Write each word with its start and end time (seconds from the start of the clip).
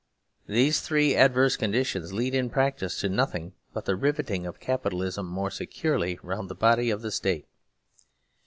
These 0.47 0.79
three 0.79 1.13
adverse 1.15 1.55
conditions 1.55 2.11
lead 2.11 2.33
in 2.33 2.49
practice 2.49 2.99
to 3.01 3.07
nothing 3.07 3.53
but 3.71 3.85
the 3.85 3.95
riveting 3.95 4.47
of 4.47 4.59
Capitalism 4.59 5.27
more 5.27 5.51
securely 5.51 6.17
round 6.23 6.49
the 6.49 6.55
body 6.55 6.89
of 6.89 7.03
the 7.03 7.11
State. 7.11 7.45